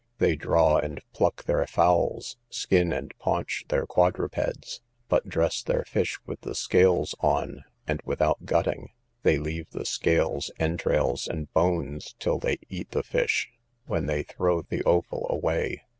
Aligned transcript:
They 0.17 0.35
draw 0.35 0.77
and 0.77 0.99
pluck 1.13 1.43
their 1.43 1.63
fowls, 1.67 2.35
skin 2.49 2.91
and 2.91 3.13
paunch 3.19 3.65
their 3.67 3.85
quadrupeds, 3.85 4.81
but 5.07 5.29
dress 5.29 5.61
their 5.61 5.83
fish 5.85 6.17
with 6.25 6.41
the 6.41 6.55
scales 6.55 7.13
on, 7.19 7.63
and 7.85 8.01
without 8.03 8.45
gutting; 8.45 8.89
they 9.21 9.37
leave 9.37 9.69
the 9.69 9.85
scales, 9.85 10.49
entrails, 10.57 11.27
and 11.27 11.53
bones, 11.53 12.15
till 12.17 12.39
they 12.39 12.57
eat 12.67 12.89
the 12.89 13.03
fish, 13.03 13.51
when 13.85 14.07
they 14.07 14.23
throw 14.23 14.63
the 14.63 14.83
offal 14.85 15.27
away. 15.29 15.83